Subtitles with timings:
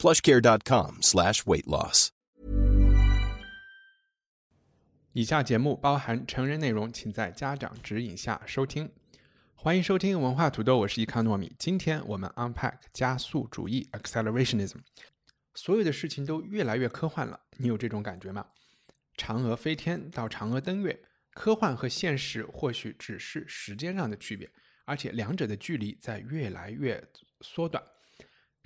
[0.00, 2.08] plushcare.com slash weight loss.
[5.12, 8.90] 以下节目包含成人内容，请在家长指引下收听。
[9.54, 11.54] 欢迎收听文化土豆，我是伊康糯米。
[11.58, 14.78] 今天我们 unpack 加速主义 （accelerationism）。
[15.54, 18.46] 所有的事情都越来越科幻了，你有这种感觉吗？
[19.18, 20.98] 嫦娥飞天到嫦娥登月，
[21.34, 24.48] 科幻和现实或许只是时间上的区别，
[24.86, 27.06] 而且两者的距离在越来越
[27.42, 27.84] 缩短。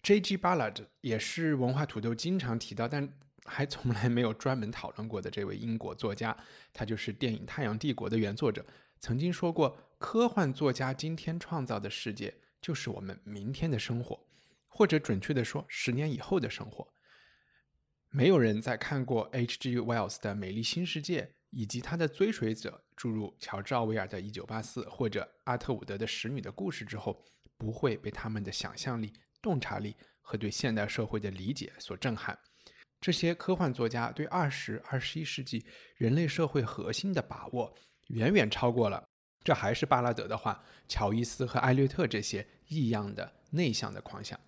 [0.05, 0.37] J.G.
[0.37, 3.11] Ballard 也是文化土豆经常提到，但
[3.47, 6.37] 还从来没有专门讨论过的这位英国作家，
[6.75, 8.63] 他就是电影《太阳帝国》的原作者，
[9.01, 14.21] 曾经说过：科幻作家今天创造的世界，就是我们明天的生活，
[14.69, 16.87] 或者准确的说，十年以后的生活。
[18.11, 19.79] 没有人在看过 H.G.
[19.79, 27.25] Wells 的《美丽新世界》以及他的追随者，诸如乔治·奥威尔的《一九八四》或者阿特伍德的《使女的故事》之后，
[27.57, 29.11] 不会被他们的想象力。
[29.45, 32.39] 洞察力和对现代社会的理解所震撼，
[32.99, 35.63] 这些科幻作家对二十、二十一世纪
[35.99, 37.75] 人类社会核心的把握，
[38.07, 39.05] 远远超过了
[39.45, 44.41] 这还是巴拉德的话，乔伊斯和艾略特这些异样的内向的狂想。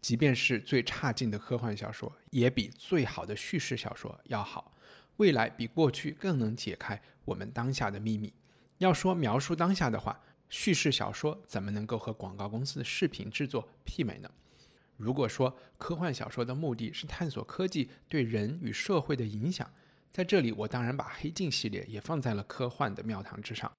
[0.00, 4.76] 即便是最差劲的科幻小说，也比最好的叙事小说要好。
[5.16, 8.32] 未来比过去更能解开我们当下的秘密。
[8.78, 14.30] 要说描述当下的话，叙事小说怎么能够和广告公司的视频制作媲美呢？
[15.04, 19.70] 如果说科幻小说的目的是探索科技对人与社会的影响，
[20.10, 23.70] 在这里我当然把《黑镜》系列也放在了科幻的庙堂之上。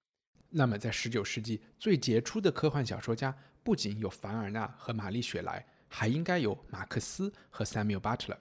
[0.52, 8.38] 那么，在19世纪最杰出的科幻小说家，不仅有凡尔纳和玛丽雪莱，还应该有马克思和 Samuel Butler。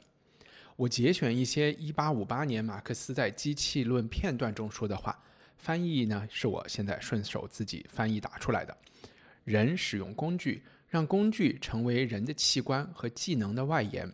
[0.76, 5.18] 我节选一些1858年马克思在《机器论》片段中说的话，
[5.56, 8.76] 翻译呢是我现在顺手自己翻译打出来的。
[9.44, 10.62] 人使用工具。
[10.94, 14.08] 让工具成为人的器官和技能的外延。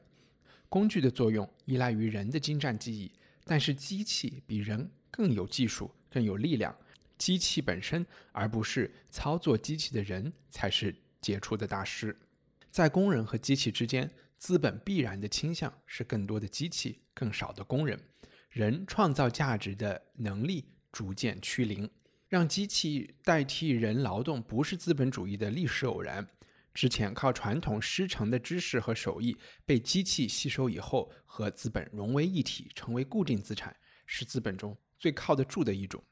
[0.67, 3.13] 工具的作用依赖于人的精湛技艺，
[3.45, 6.75] 但是机器比人更有技术、更有力量。
[7.19, 12.17] 机器本身，而不是操作机器的人，才是杰出的大师。
[12.71, 18.01] 在工人和机器之间，资本必然的倾向是更多的机器，更少的工人。
[18.49, 21.87] 人创造价值的能力逐渐趋零。
[22.27, 26.27] 让机器代替人劳动，不是资本主义的历史偶然。
[26.73, 29.37] 之前靠传统师承的知识和手艺
[29.67, 33.75] 被机器吸收以后，和资本融为一体，成为固定资产，
[34.07, 36.03] 是资本中最靠得住的一种。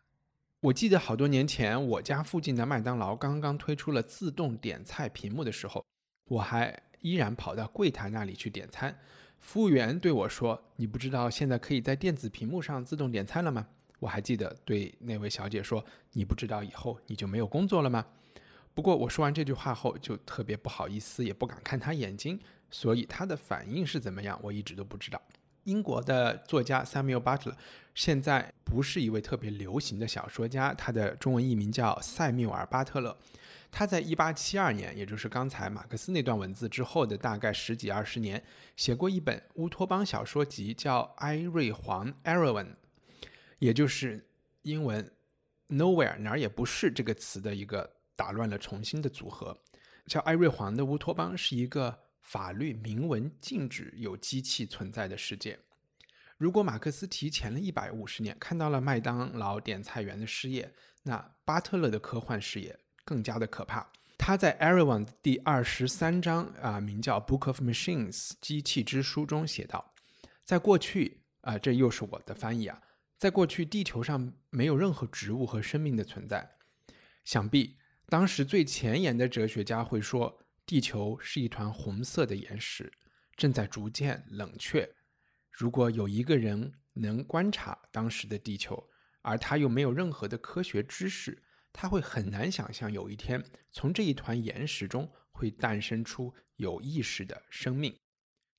[0.60, 5.84] 我记得好多年前，我家附近的麦当劳刚刚推出了自动点菜屏幕的时候，
[6.24, 8.98] 我还依然跑到柜台那里去点餐。
[9.38, 13.68] 服务员对我说：“你不知道现在可以在电子屏幕上自动点餐了吗？”
[14.00, 18.04] 我还记得对那位小姐说：“你不知道以后你就没有工作了吗？”
[18.78, 22.38] 不过我说完这句话后，就特别不好意思，也不敢看他眼睛，
[22.70, 25.20] 所以他的反应是怎么样，我一直都不知道。
[25.64, 27.56] 英国的作家 Samuel Butler
[27.96, 33.18] 现在不是一位特别流行的小说家，他的中文译名叫塞缪尔·巴特勒。
[33.72, 38.40] 他在1872年，也就是刚才马克思那段文字之后的大概十几二十年，
[38.76, 42.76] 写过一本乌托邦小说集，叫《埃瑞黄 e r o w a n
[43.58, 44.24] 也就是
[44.62, 45.10] 英文
[45.68, 47.97] “nowhere” 哪儿也不是这个词的一个。
[48.18, 49.56] 打乱了重新的组合，
[50.06, 55.56] 叫艾瑞黄的乌托邦是一个法律明文禁止有机器存在的世界。
[56.36, 60.74] 如果马克思提前了一百五十年看到了麦当劳点菜员的失业，
[61.04, 63.88] 那巴特勒的科幻视野更加的可怕。
[64.18, 69.94] 他在艾瑞王第二十三章啊，名叫《Book of Machines》机器之书中写道，
[70.44, 72.82] 在过去啊，这又是我的翻译啊，
[73.16, 76.50] 在过去地球上没有任何植物和生命的存在，
[77.24, 77.78] 想必。
[78.10, 82.90] 当时最前沿的哲学家会说，地球是一团红色的岩石，
[83.36, 84.88] 正在逐渐冷却。
[85.50, 88.88] 如果有一个人能观察当时的地球，
[89.20, 97.94] 而他又没有任何的科学知识，他会很难想象有一天从这一团岩石中会诞生出有意识的生命。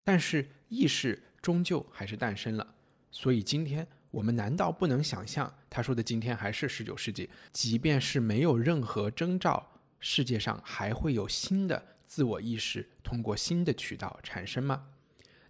[0.03, 2.75] 但是意识终究还是诞生了，
[3.09, 3.87] 所以今天。
[4.11, 7.29] 我们难道不能想象他说的今天还是十九世纪？
[7.51, 14.87] 即便是没有任何征兆，世界上还会有新的自我意识通过新的渠道产生吗？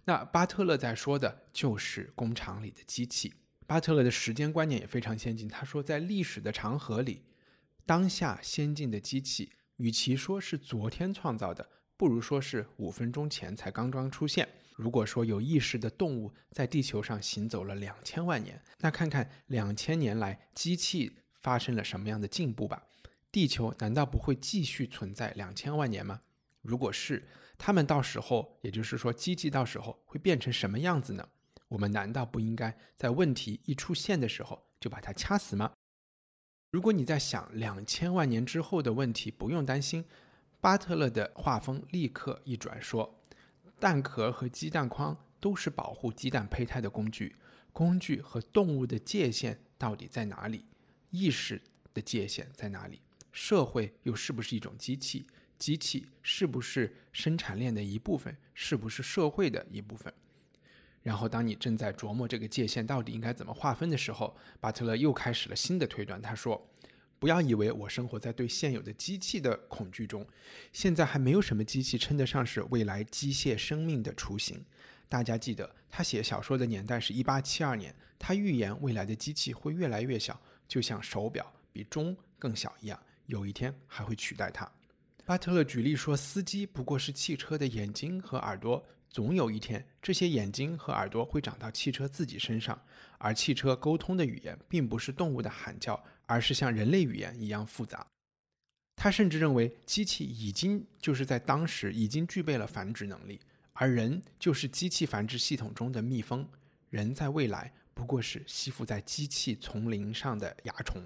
[0.04, 3.32] 那巴特勒在说的就是工厂里的机器。
[3.66, 7.22] 巴特勒的时间观念也非常先进，他说，在历史的长河里，
[7.86, 11.68] 当下先进的机器，与其说是昨天创造的，
[12.00, 14.48] 不如说是五分钟前才刚刚出现。
[14.74, 22.82] 如果说有意识的动物在地球上行走了两千万年，那看看两千年来机器发生了什么样的进步吧。
[23.30, 26.22] 地球难道不会继续存在两千万年吗？
[26.62, 27.22] 如果是，
[27.58, 31.28] 他们到时候，也就是说，机器到时候会变成什么样子呢？
[31.68, 35.70] 我们难道不应该在问题一出现的时候就把它掐死吗？
[36.70, 40.06] 如果你在想两千万年之后的问题，不用担心。
[40.60, 43.18] 巴特勒的画风立刻一转，说
[43.80, 47.34] ：“蛋壳和鸡蛋筐都是保护鸡蛋胚胎的工具。
[47.72, 50.66] 工具和动物的界限到底在哪里？
[51.10, 51.62] 意识
[51.94, 53.00] 的界限在哪里？
[53.32, 55.24] 社会又是不是一种机器？
[55.58, 58.36] 机器是不是生产链的一部分？
[58.52, 60.12] 是不是社会的一部分？”
[61.02, 66.20] 然后，当你正在琢磨这个界限到底应该怎么划分的时候，巴特勒又开始了新的推断。
[66.20, 66.68] 他说
[67.20, 70.26] ：“不要以为我生活在对现有的机器的恐惧中，
[70.72, 74.64] 现在还没有什么机器称得上是未来机械生命的雏形。”
[75.06, 84.66] 大家记得，他写小说的年代是一八七二年，他预言未来的机器会越来越小，就像手表比钟更小一样，有一天还会取代它。
[85.26, 88.82] 巴特勒举例说，司机不过是汽车的眼睛和耳朵。
[89.10, 92.80] 总有一天，这些眼睛和耳朵会长到汽车自己身上，
[93.18, 96.00] 而汽车沟通的语言并不是动物的喊叫，
[96.30, 98.06] 而是像人类语言一样复杂。
[98.94, 103.40] 他甚至认为，机器已经就是在当时已经具备了繁殖能力，
[103.72, 106.48] 而人就是机器繁殖系统中的蜜蜂。
[106.88, 111.04] 人在未来不过是吸附在机器丛林上的蚜虫。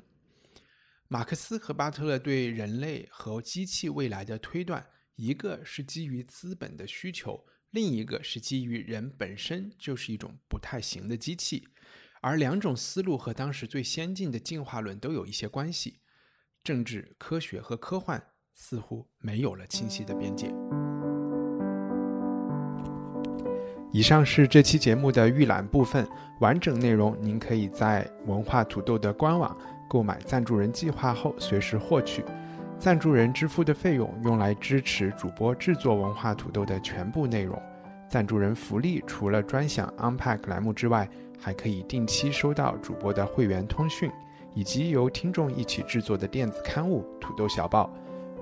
[1.08, 4.86] 马克思和巴特勒对人类和机器未来的推断，
[5.16, 7.42] 一个是基于资本的需求。
[7.70, 11.66] 另一个是基于人本身就是一种不太行的机器，
[12.24, 16.00] 而两种思路和当时最先进的进化论都有一些关系。
[16.62, 18.22] 政治、科学和科幻
[18.54, 20.50] 似乎没有了清晰的边界。
[23.92, 26.08] 以上是这期节目的预览部分，
[26.40, 29.54] 完整内容您可以在文化土豆的官网
[29.86, 32.24] 购买赞助人计划后随时获取。
[32.78, 37.60] 赞助人支付的费用用来支持主播制作文化土豆的全部内容。
[38.08, 41.06] 赞助人福利除了专享 Unpack 栏目之外，
[41.43, 44.11] 还可以定期收到主播的会员通讯，
[44.53, 47.85] 以及由听众一起制作的电子刊物《土豆小报》。